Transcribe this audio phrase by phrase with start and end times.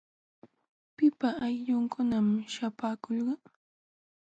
[0.95, 3.49] ¿Pipa aylllunkunam śhapaakulqa?